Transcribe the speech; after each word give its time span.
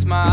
smile, 0.00 0.29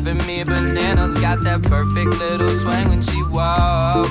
driving 0.00 0.26
me 0.26 0.44
bananas. 0.44 1.14
Got 1.20 1.40
that 1.42 1.62
perfect 1.62 2.06
little 2.06 2.50
swing 2.50 2.88
when 2.88 3.02
she 3.02 3.22
walk. 3.24 4.06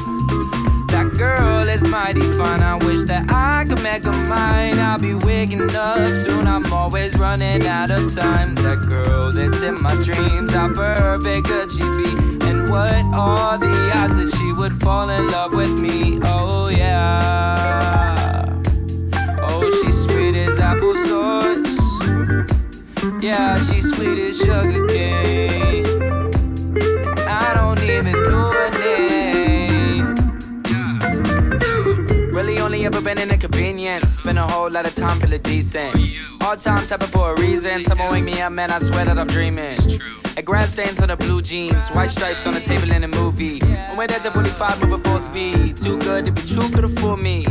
That 0.89 1.13
girl 1.17 1.67
is 1.67 1.81
mighty 1.83 2.21
fine. 2.37 2.61
I 2.61 2.75
wish 2.75 3.03
that 3.05 3.31
I 3.31 3.65
could 3.67 3.81
make 3.81 4.03
her 4.03 4.11
mine. 4.27 4.79
I'll 4.79 4.99
be 4.99 5.13
waking 5.13 5.69
up 5.75 6.17
soon. 6.17 6.47
I'm 6.47 6.65
always 6.73 7.17
running 7.17 7.65
out 7.65 7.89
of 7.89 8.13
time. 8.13 8.55
That 8.55 8.85
girl 8.87 9.31
that's 9.31 9.61
in 9.61 9.81
my 9.81 9.95
dreams, 10.03 10.53
how 10.53 10.73
perfect 10.73 11.47
could 11.47 11.71
she 11.71 11.83
be? 11.83 12.09
And 12.47 12.69
what 12.69 13.05
are 13.15 13.57
the 13.57 13.91
odds 13.95 14.15
that 14.15 14.37
she 14.37 14.51
would 14.53 14.73
fall 14.81 15.09
in 15.09 15.29
love 15.29 15.53
with 15.53 15.71
me? 15.71 16.19
Oh 16.23 16.67
yeah. 16.67 18.45
Oh, 19.39 19.81
she's 19.81 20.03
sweet 20.03 20.35
as 20.35 20.57
applesauce. 20.57 21.66
Yeah, 23.19 23.57
she's 23.57 23.91
sweet 23.95 24.19
as 24.19 24.37
sugar 24.37 24.87
cane. 24.87 25.85
I 27.27 27.53
don't 27.55 27.81
even 27.81 28.11
know 28.11 28.51
her 28.51 28.69
name. 28.79 30.15
Really 32.31 32.59
only 32.59 32.85
ever 32.85 33.01
been 33.01 33.17
in 33.17 33.29
an 33.29 33.33
inconvenience. 33.33 34.09
Spend 34.09 34.37
a 34.37 34.45
whole 34.45 34.69
lot 34.69 34.85
of 34.85 34.93
time 34.93 35.19
feeling 35.19 35.41
decent. 35.41 35.95
All 36.41 36.55
times 36.55 36.91
happen 36.91 37.07
for 37.07 37.33
a 37.33 37.41
reason. 37.41 37.81
Someone 37.81 38.11
wake 38.11 38.23
me 38.23 38.39
up, 38.39 38.51
man, 38.51 38.69
I 38.71 38.77
swear 38.77 39.05
that 39.05 39.17
I'm 39.17 39.25
dreaming. 39.25 39.79
And 40.37 40.45
grass 40.45 40.73
stains 40.73 41.01
on 41.01 41.07
the 41.07 41.17
blue 41.17 41.41
jeans, 41.41 41.89
white 41.89 42.11
stripes 42.11 42.45
on 42.45 42.53
the 42.53 42.61
table 42.61 42.91
in 42.91 43.01
the 43.01 43.07
movie. 43.07 43.59
When 43.59 43.97
we're 43.97 44.03
at 44.03 44.31
45, 44.31 44.79
moving 44.81 45.01
full 45.03 45.17
speed. 45.19 45.77
Too 45.77 45.97
good 45.97 46.25
to 46.25 46.31
be 46.31 46.43
true, 46.43 46.69
could've 46.69 46.93
fooled 46.99 47.19
me. 47.19 47.47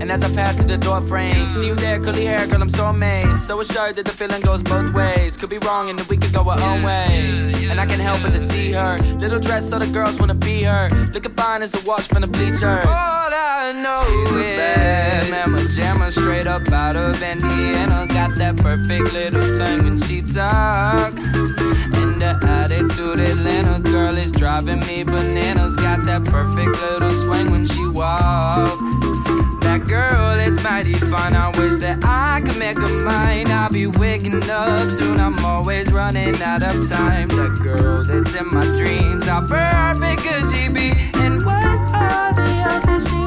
And 0.00 0.10
as 0.10 0.22
I 0.22 0.32
pass 0.32 0.56
through 0.56 0.68
the 0.68 0.78
door 0.78 1.00
frame, 1.02 1.50
see 1.50 1.66
you 1.66 1.74
there, 1.74 2.00
curly 2.00 2.24
hair, 2.24 2.46
girl, 2.46 2.62
I'm 2.62 2.70
so 2.70 2.86
amazed. 2.86 3.42
So 3.42 3.60
assured 3.60 3.96
that 3.96 4.06
the 4.06 4.12
feeling 4.12 4.40
goes 4.40 4.62
both 4.62 4.94
ways. 4.94 5.36
Could 5.36 5.50
be 5.50 5.58
wrong 5.58 5.90
and 5.90 5.98
then 5.98 6.06
we 6.08 6.16
could 6.16 6.32
go 6.32 6.48
our 6.48 6.60
own 6.60 6.82
way. 6.82 7.52
And 7.68 7.78
I 7.78 7.86
can't 7.86 8.00
help 8.00 8.22
but 8.22 8.32
to 8.32 8.40
see 8.40 8.72
her. 8.72 8.98
Little 9.18 9.38
dress 9.38 9.68
so 9.68 9.78
the 9.78 9.86
girls 9.86 10.18
wanna 10.18 10.34
be 10.34 10.62
her. 10.62 10.88
Looking 11.12 11.34
fine 11.34 11.62
as 11.62 11.74
a 11.74 11.80
wash 11.86 12.08
from 12.08 12.22
the 12.22 12.26
bleachers. 12.26 12.62
All 12.62 13.30
I 13.32 13.72
know 13.82 14.04
She's 14.06 14.34
a 14.34 14.56
bad 14.56 15.30
mama 15.30 15.68
jammer, 15.68 16.10
straight 16.10 16.46
up 16.46 16.66
out 16.72 16.96
of 16.96 17.22
Indiana. 17.22 18.06
Got 18.08 18.36
that 18.36 18.56
perfect 18.56 19.12
little 19.12 19.58
tongue 19.58 19.84
when 19.84 20.00
she 20.02 20.22
talk. 20.22 21.12
And 21.14 22.20
the 22.20 22.38
attitude 22.42 23.20
Atlanta 23.20 23.78
girl 23.80 24.16
is 24.16 24.32
driving 24.32 24.80
me 24.80 25.04
bananas. 25.04 25.76
Got 25.76 26.04
that 26.04 26.24
perfect 26.24 26.70
little 26.82 27.12
swing 27.12 27.50
when 27.50 27.66
she 27.66 27.86
walk. 27.86 28.89
That 29.70 29.86
girl 29.86 30.32
is 30.32 30.60
mighty 30.64 30.94
fine. 30.94 31.36
I 31.36 31.56
wish 31.56 31.76
that 31.76 32.00
I 32.02 32.42
could 32.44 32.58
make 32.58 32.76
her 32.76 33.04
mine. 33.04 33.46
I'll 33.52 33.70
be 33.70 33.86
waking 33.86 34.42
up 34.50 34.90
soon. 34.90 35.20
I'm 35.20 35.38
always 35.44 35.92
running 35.92 36.42
out 36.42 36.64
of 36.64 36.88
time. 36.88 37.28
That 37.28 37.56
girl 37.62 38.02
that's 38.02 38.34
in 38.34 38.48
my 38.52 38.64
dreams, 38.76 39.26
how 39.26 39.46
perfect 39.46 40.22
could 40.22 40.50
she 40.50 40.66
be? 40.72 40.90
And 41.20 41.46
what 41.46 41.64
are 41.94 42.34
the 42.34 42.48
odds 42.66 42.84
that 42.86 43.06
she 43.08 43.19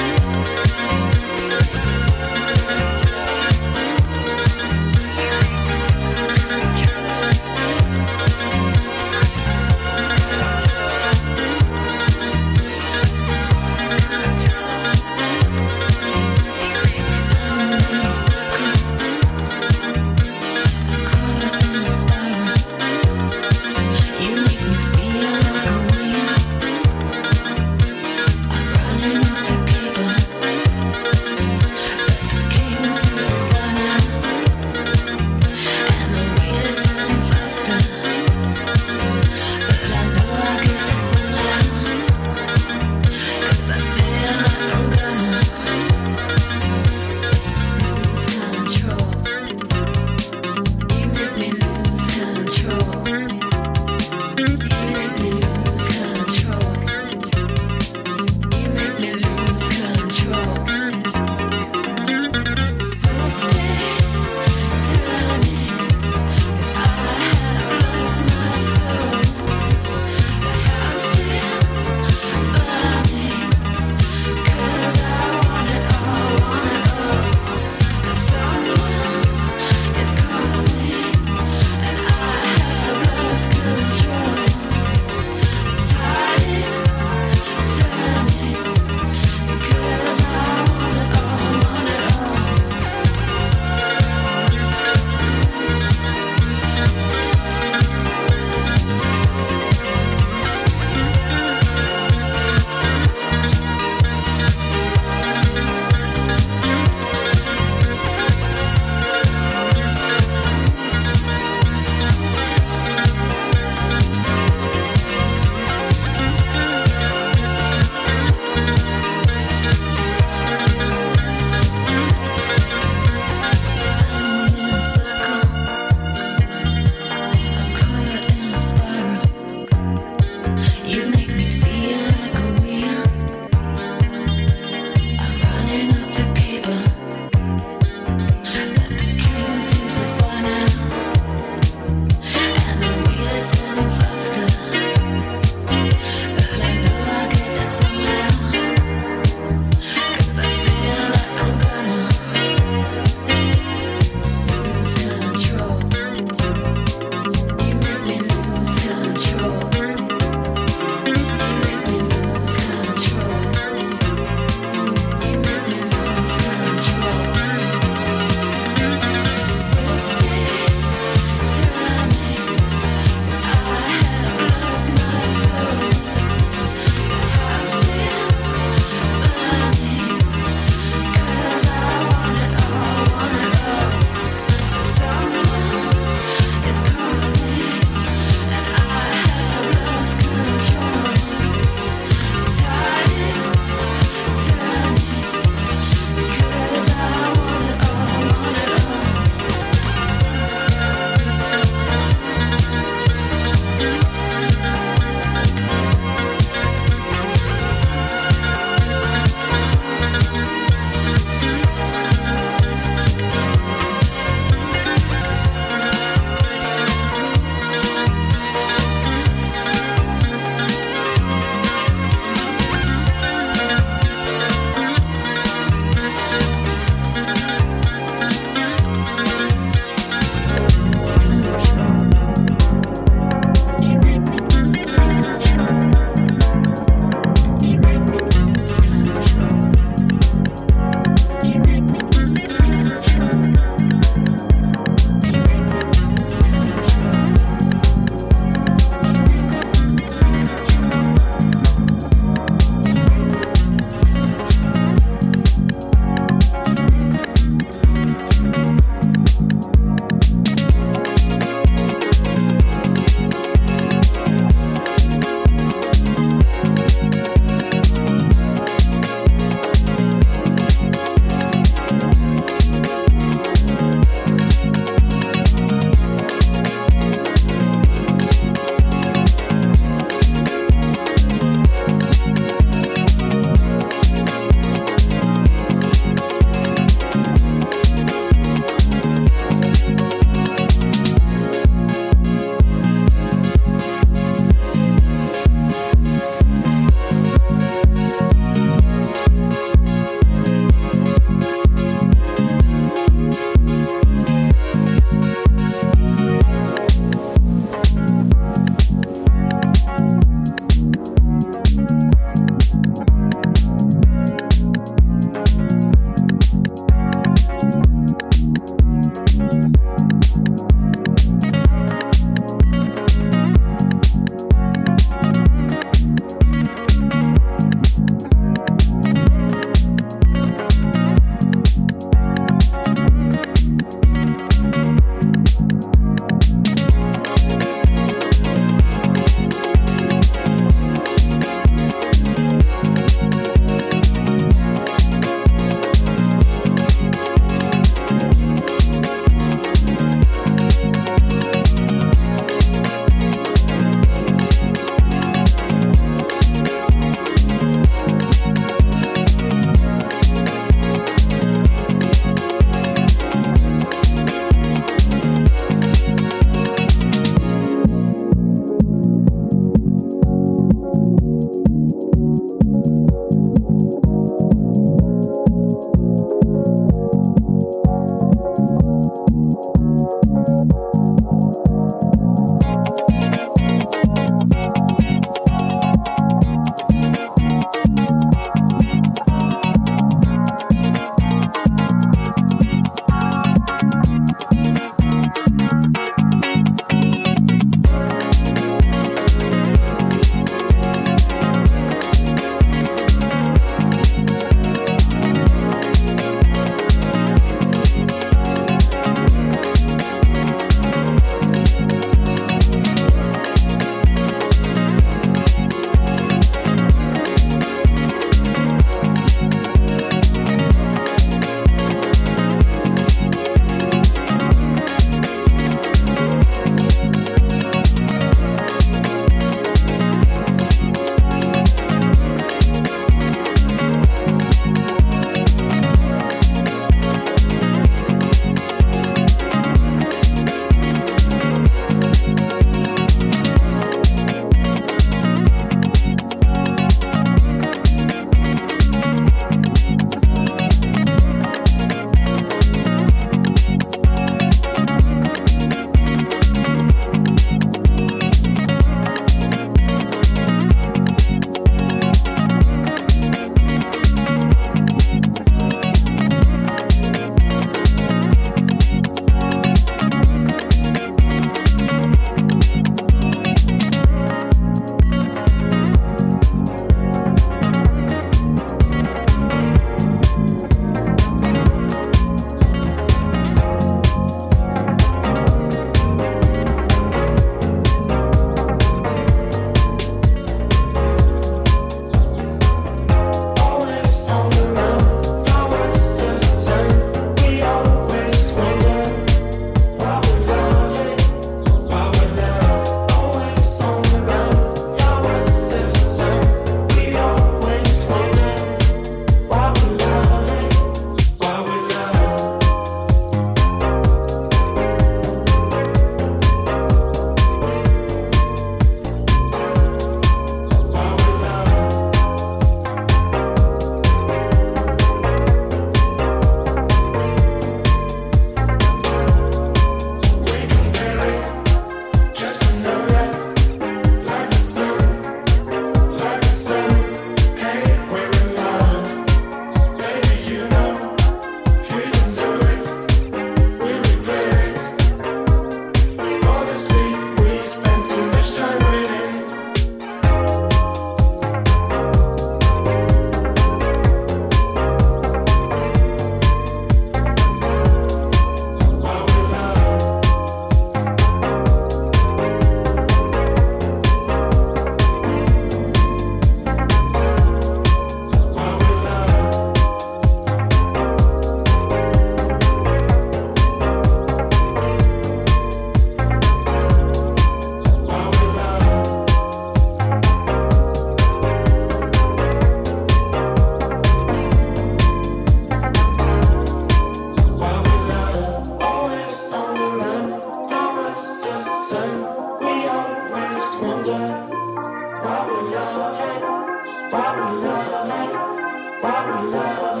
love? 597.90 599.02
Why 599.02 599.42
we 599.42 599.50
love? 599.50 600.00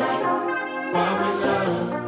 Why 0.92 1.08
we 1.20 1.44
love? 1.44 2.01